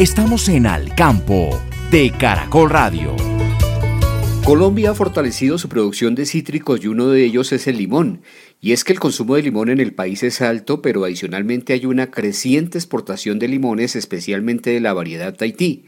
[0.00, 3.14] Estamos en Al Campo de Caracol Radio.
[4.42, 8.22] Colombia ha fortalecido su producción de cítricos y uno de ellos es el limón.
[8.62, 11.84] Y es que el consumo de limón en el país es alto, pero adicionalmente hay
[11.84, 15.84] una creciente exportación de limones, especialmente de la variedad Tahití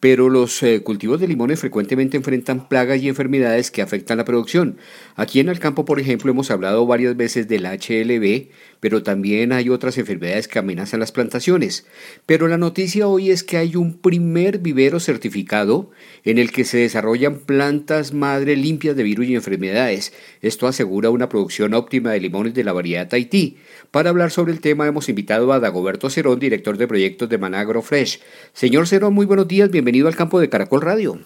[0.00, 4.78] pero los eh, cultivos de limones frecuentemente enfrentan plagas y enfermedades que afectan la producción.
[5.16, 9.70] Aquí en el campo, por ejemplo, hemos hablado varias veces del HLB, pero también hay
[9.70, 11.86] otras enfermedades que amenazan las plantaciones.
[12.26, 15.90] Pero la noticia hoy es que hay un primer vivero certificado
[16.22, 20.12] en el que se desarrollan plantas madre limpias de virus y enfermedades.
[20.42, 23.56] Esto asegura una producción óptima de limones de la variedad Tahití.
[23.90, 27.82] Para hablar sobre el tema hemos invitado a Dagoberto Cerón, director de proyectos de Managro
[27.82, 28.20] Fresh.
[28.52, 31.18] Señor Cerón, muy buenos días, bienvenido al campo de Caracol Radio.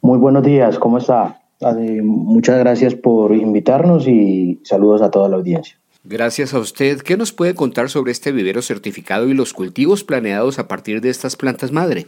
[0.00, 1.40] Muy buenos días, ¿cómo está?
[1.60, 5.76] Muchas gracias por invitarnos y saludos a toda la audiencia.
[6.04, 7.00] Gracias a usted.
[7.00, 11.10] ¿Qué nos puede contar sobre este vivero certificado y los cultivos planeados a partir de
[11.10, 12.06] estas plantas madre?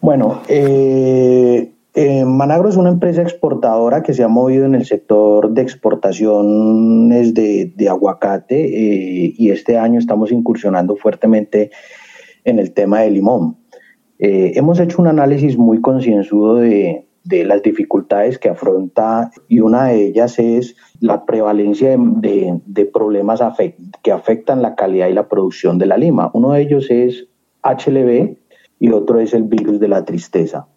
[0.00, 5.50] Bueno, eh, eh, Managro es una empresa exportadora que se ha movido en el sector
[5.50, 11.70] de exportaciones de, aguacate eh, y este año estamos incursionando fuertemente
[12.44, 13.58] en el tema de limón.
[14.18, 20.06] Eh, hemos hecho un análisis muy concienzudo de, las dificultades que afronta y una de
[20.06, 23.40] ellas es la prevalencia de, problemas
[24.02, 26.30] que afectan la calidad y la producción de la lima.
[26.34, 27.26] Uno de ellos es
[27.64, 28.36] HLB
[28.78, 30.68] y otro es el virus de la tristeza.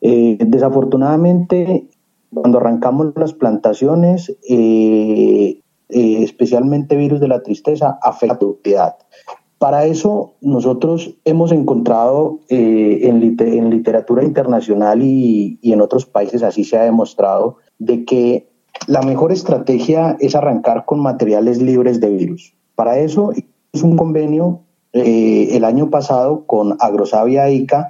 [0.00, 1.88] Eh, desafortunadamente,
[2.32, 8.96] cuando arrancamos las plantaciones, eh, eh, especialmente virus de la tristeza, afecta la productividad.
[9.58, 13.20] Para eso nosotros hemos encontrado en,
[13.70, 18.48] literatura internacional y, en otros países así se ha demostrado de que
[18.86, 22.54] la mejor estrategia es arrancar con materiales libres de virus.
[22.74, 23.32] Para eso
[23.72, 24.60] es un convenio
[24.92, 27.88] el año pasado con Agrosavia ICA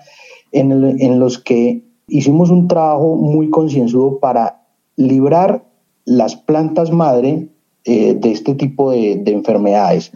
[0.52, 4.62] en, en, los que hicimos un trabajo muy concienzudo para
[4.96, 5.64] librar
[6.04, 7.48] las plantas madre
[7.84, 10.10] eh, de este tipo de, enfermedades.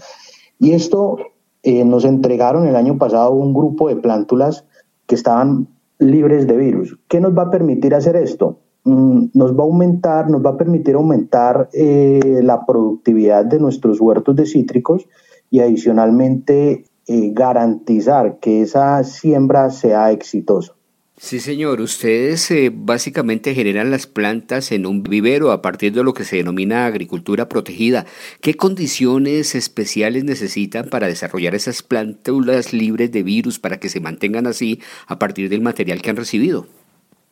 [0.58, 1.18] Y esto
[1.62, 4.64] eh, nos entregaron el año pasado un grupo de plántulas
[5.06, 6.98] que estaban libres de virus.
[7.08, 8.58] ¿Qué nos va a permitir hacer esto?
[8.84, 14.00] Mm, nos va a aumentar, nos va a permitir aumentar eh, la productividad de nuestros
[14.00, 15.06] huertos de cítricos
[15.50, 16.84] y adicionalmente
[17.32, 20.74] garantizar que esa siembra sea exitosa.
[21.22, 21.82] Sí, señor.
[21.82, 26.36] Ustedes eh, básicamente generan las plantas en un vivero a partir de lo que se
[26.36, 28.06] denomina agricultura protegida.
[28.40, 34.46] ¿Qué condiciones especiales necesitan para desarrollar esas plántulas libres de virus para que se mantengan
[34.46, 36.64] así a partir del material que han recibido?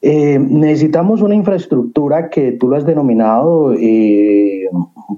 [0.02, 4.68] Eh, necesitamos una infraestructura que tú lo has denominado eh,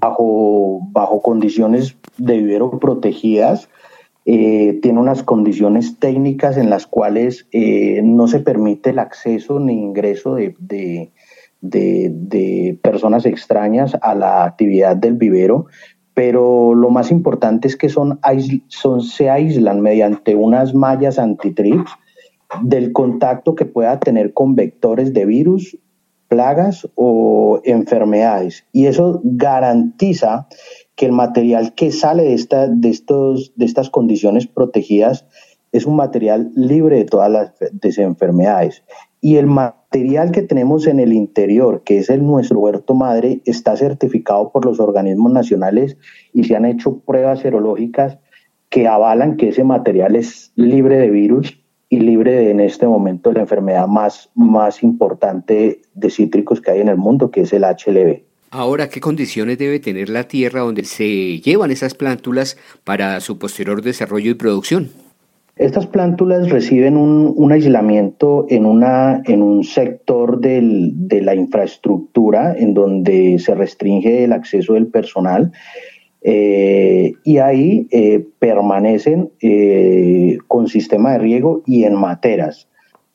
[0.01, 3.69] bajo, bajo condiciones de vivero protegidas
[4.33, 9.73] eh, tiene unas condiciones técnicas en las cuales eh, no se permite el acceso ni
[9.73, 10.55] ingreso de,
[11.61, 15.67] de, personas extrañas a la actividad del vivero,
[16.15, 18.21] pero lo más importante es que son,
[19.01, 21.91] se aíslan mediante unas mallas antitrips
[22.63, 25.77] del contacto que pueda tener con vectores de virus,
[26.29, 28.65] plagas o enfermedades.
[28.71, 30.47] Y eso garantiza
[31.01, 35.25] que el material que sale de, esta, de, estos, de estas condiciones protegidas
[35.73, 38.85] es un material libre de todas las enfermedades.
[39.23, 43.79] Y el material que tenemos en el interior, que es el nuestro huerto madre, está
[43.79, 45.97] certificado por los organismos nacionales
[46.35, 48.19] y se han hecho pruebas serológicas
[48.69, 53.33] que avalan que ese material es libre de virus y libre de, en este momento,
[53.33, 57.63] la enfermedad más, más importante de cítricos que hay en el mundo, que es el
[57.63, 58.30] HLB.
[58.51, 63.81] Ahora, ¿qué condiciones debe tener la tierra donde se llevan esas plántulas para su posterior
[63.81, 64.91] desarrollo y producción?
[65.55, 74.25] Estas plántulas reciben un, aislamiento en, un sector de la infraestructura en donde se restringe
[74.25, 75.53] el acceso del personal
[76.23, 82.70] eh, y ahí eh, permanecen eh, con sistema de riego y en materas.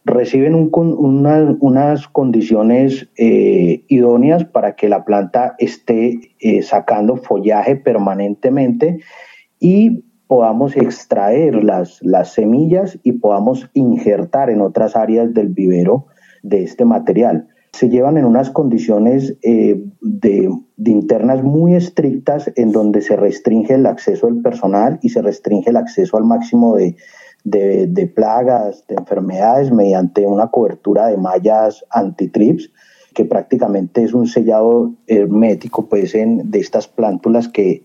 [0.06, 9.00] Reciben unas condiciones idóneas para que la planta esté sacando follaje permanentemente
[9.60, 16.08] y podamos extraer las, las semillas y podamos injertar en otras áreas del vivero
[16.44, 17.48] de este material.
[17.74, 23.86] Se llevan en unas condiciones eh, de, internas muy estrictas en donde se restringe el
[23.86, 26.96] acceso del personal y se restringe el acceso al máximo de,
[27.46, 32.72] de, plagas, de enfermedades mediante una cobertura de mallas antitrips
[33.14, 37.84] que prácticamente es un sellado hermético pues, en, de estas plántulas que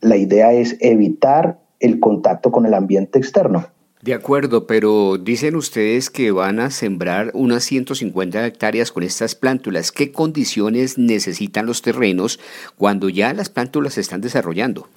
[0.00, 3.66] la idea es evitar el contacto con el ambiente externo.
[4.02, 9.92] De acuerdo, pero dicen ustedes que van a sembrar unas 150 hectáreas con estas plántulas.
[9.92, 12.38] ¿Qué condiciones necesitan los terrenos
[12.76, 14.88] cuando ya las plántulas se están desarrollando?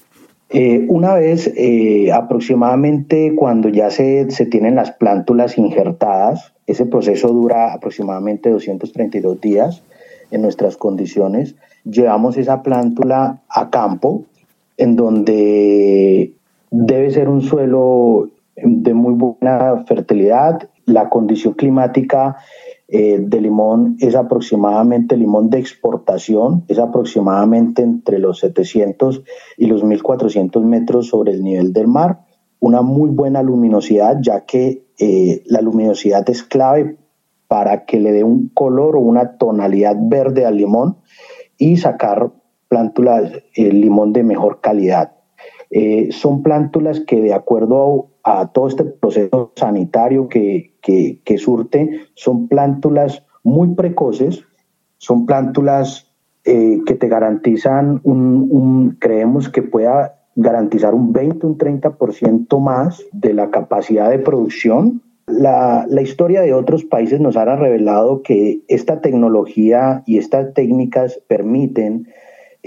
[0.49, 7.27] Eh, una vez eh, aproximadamente cuando ya se, se, tienen las plántulas injertadas, ese proceso
[7.29, 9.83] dura aproximadamente 232 días
[10.31, 14.23] en nuestras condiciones, llevamos esa plántula a campo
[14.77, 16.33] en donde
[16.69, 20.69] Debe ser un suelo de muy buena fertilidad.
[20.85, 22.37] La condición climática
[22.89, 29.23] eh, de limón es aproximadamente limón de exportación, es aproximadamente entre los 700
[29.57, 32.25] y los 1400 metros sobre el nivel del mar.
[32.59, 36.97] Una muy buena luminosidad, ya que eh, la luminosidad es clave
[37.47, 40.97] para que le dé un color o una tonalidad verde al limón
[41.57, 42.31] y sacar
[42.67, 45.13] plántulas, eh, limón de mejor calidad.
[45.69, 52.47] Eh, son plántulas que de acuerdo a, todo este proceso sanitario que, que, surte, son
[52.47, 54.43] plántulas muy precoces,
[54.97, 56.11] son plántulas
[56.45, 63.33] eh, que te garantizan un, creemos que pueda garantizar un 20, un 30% más de
[63.33, 65.01] la capacidad de producción.
[65.27, 71.19] La, la, historia de otros países nos ha revelado que esta tecnología y estas técnicas
[71.27, 72.07] permiten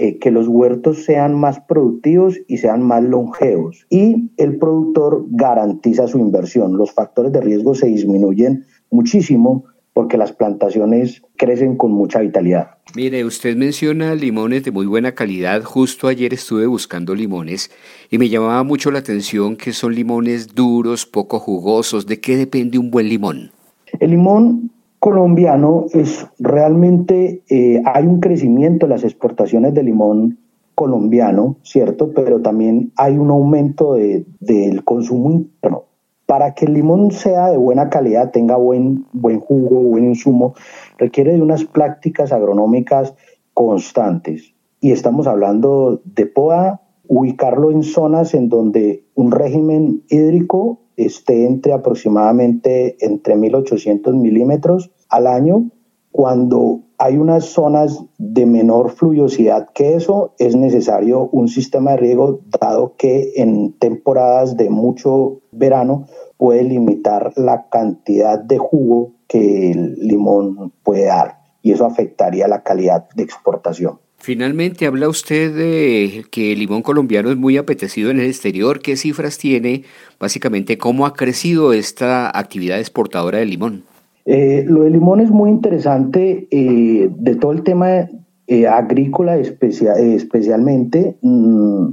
[0.03, 3.85] eh, que los huertos sean más productivos y sean más longevos.
[3.91, 6.75] Y el productor garantiza su inversión.
[6.75, 12.77] Los factores de riesgo se disminuyen muchísimo porque las plantaciones crecen con mucha vitalidad.
[12.95, 15.61] Mire, usted menciona limones de muy buena calidad.
[15.61, 17.69] Justo ayer estuve buscando limones
[18.09, 22.07] y me llamaba mucho la atención que son limones duros, poco jugosos.
[22.07, 23.51] ¿De qué depende un buen limón?
[23.99, 24.71] El limón
[25.01, 30.37] colombiano es realmente, eh, hay un crecimiento de las exportaciones de limón
[30.75, 32.11] colombiano, ¿cierto?
[32.13, 35.85] Pero también hay un aumento de, del consumo interno.
[36.27, 40.53] Para que el limón sea de buena calidad, tenga buen, buen jugo, buen insumo,
[40.99, 43.15] requiere de unas prácticas agronómicas
[43.55, 44.53] constantes.
[44.81, 51.73] Y estamos hablando de poda, ubicarlo en zonas en donde un régimen hídrico esté entre
[51.73, 55.69] aproximadamente entre 1800 milímetros al año.
[56.11, 62.41] Cuando hay unas zonas de menor fluviosidad que eso, es necesario un sistema de riego,
[62.59, 66.05] dado que en temporadas de mucho verano
[66.37, 72.63] puede limitar la cantidad de jugo que el limón puede dar y eso afectaría la
[72.63, 73.99] calidad de exportación.
[74.23, 78.79] Finalmente, habla usted de que el limón colombiano es muy apetecido en el exterior.
[78.79, 79.83] ¿Qué cifras tiene?
[80.19, 83.83] Básicamente, ¿cómo ha crecido esta actividad exportadora de limón?
[84.25, 88.09] Eh, lo del limón es muy interesante eh, de todo el tema
[88.45, 91.17] eh, agrícola especialmente.
[91.21, 91.87] Mm,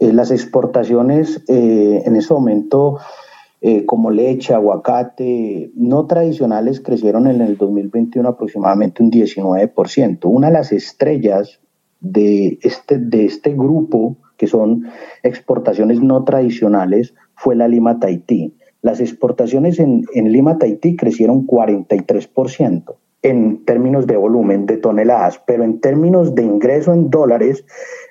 [0.00, 2.98] las exportaciones en ese momento,
[3.86, 10.18] como leche, aguacate, no tradicionales, crecieron en el 2021 aproximadamente un 19%.
[10.24, 11.60] Una de las estrellas
[12.00, 14.86] de este, de este grupo, que son
[15.22, 18.54] exportaciones no tradicionales, fue la lima Tahití.
[18.82, 25.80] Las exportaciones en, lima Tahití crecieron 43% en términos de volumen de toneladas, pero en
[25.80, 27.64] términos de ingreso en dólares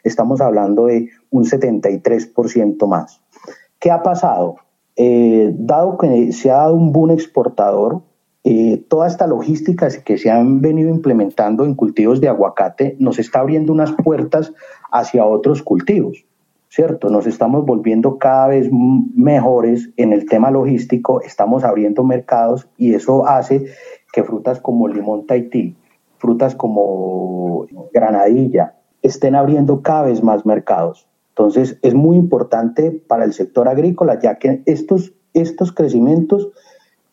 [0.04, 3.22] estamos hablando de un 73% más.
[3.80, 4.58] ¿Qué ha pasado?
[5.00, 8.01] Eh, dado que se ha dado un boom exportador,
[8.44, 13.42] eh, toda esta logística que se han venido implementando en cultivos de aguacate nos está
[13.42, 14.54] abriendo unas puertas
[14.92, 16.25] hacia otros cultivos,
[16.70, 17.10] ¿cierto?
[17.10, 23.27] Nos estamos volviendo cada vez mejores en el tema logístico, estamos abriendo mercados y eso
[23.27, 23.66] hace
[24.12, 25.75] que frutas como limón Tahití,
[26.18, 31.08] frutas como granadilla, estén abriendo cada vez más mercados.
[31.38, 36.50] Entonces, es muy importante para el sector agrícola, ya que estos estos crecimientos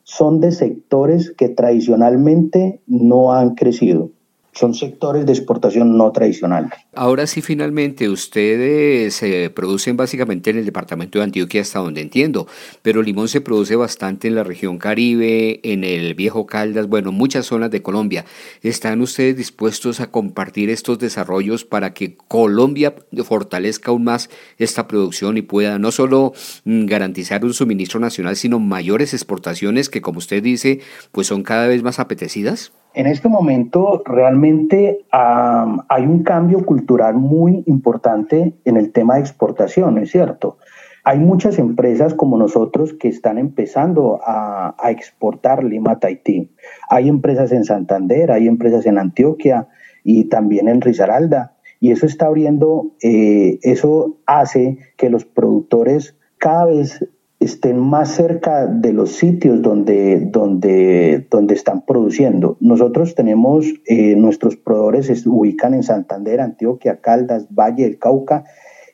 [0.03, 4.11] son de sectores que tradicionalmente no han crecido
[4.55, 6.71] son sectores de exportación no tradicionales.
[6.95, 12.47] Ahora sí, finalmente, ustedes se producen básicamente en el departamento de Antioquia, hasta donde entiendo,
[12.83, 17.47] pero limón se produce bastante en la región Caribe, en el Viejo Caldas, bueno, muchas
[17.47, 18.25] zonas de Colombia.
[18.63, 22.95] ¿Están ustedes dispuestos a compartir estos desarrollos para que Colombia
[23.25, 26.33] fortalezca aún más esta producción y pueda no solo
[26.65, 30.81] mm, garantizar un suministro nacional, sino mayores exportaciones que, como usted dice,
[31.11, 32.73] pues son cada vez más apetecidas?
[32.95, 39.99] En este momento realmente hay un cambio cultural muy importante en el tema de exportación,
[39.99, 40.59] es cierto.
[41.03, 46.51] Hay muchas empresas como nosotros que están empezando a, exportar lima a Tahití.
[46.89, 49.67] Hay empresas en Santander, hay empresas en Antioquia
[50.05, 51.57] y también en Risaralda.
[51.81, 57.05] Y eso está abriendo, eh, eso hace que los productores cada vez
[57.45, 62.57] estén más cerca de los sitios donde, donde, donde están produciendo.
[62.61, 68.45] Nosotros tenemos, eh, nuestros proveedores se ubican en Santander, Antioquia, Caldas, Valle del Cauca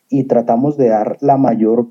[0.08, 1.88] y tratamos de dar la mayor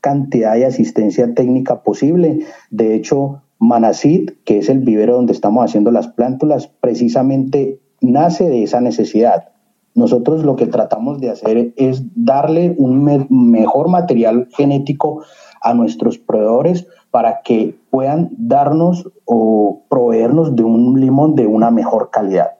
[0.00, 2.40] cantidad de asistencia técnica posible.
[2.70, 8.64] De hecho, Manacid, que es el vivero donde estamos haciendo las plántulas, precisamente nace de
[8.64, 9.48] esa necesidad.
[9.94, 15.22] Nosotros lo que tratamos de hacer es darle un mejor material genético
[15.62, 22.10] a nuestros proveedores para que puedan darnos o proveernos de un limón de una mejor
[22.10, 22.52] calidad.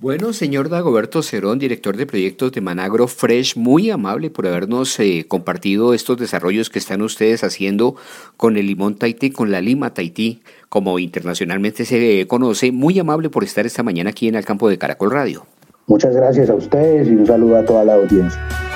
[0.00, 5.26] Bueno, señor Dagoberto Cerón, director de proyectos de Managro Fresh, muy amable por habernos eh,
[5.26, 7.96] compartido estos desarrollos que están ustedes haciendo
[8.36, 12.70] con el limón Tahití, con la lima Tahití, como internacionalmente se conoce.
[12.70, 15.46] Muy amable por estar esta mañana aquí en el campo de Caracol Radio.
[15.88, 18.67] Muchas gracias a ustedes y un saludo a toda la audiencia.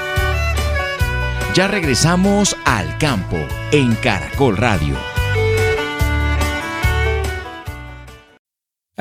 [1.55, 3.37] Ya regresamos al campo
[3.73, 5.12] en Caracol Radio.